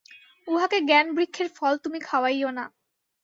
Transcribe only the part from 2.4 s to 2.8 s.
না।